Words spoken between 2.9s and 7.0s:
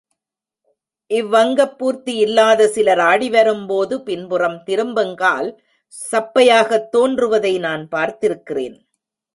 ஆடிவரும்போது பின்புறம் திரும்புங்கால் சப்பையாகத்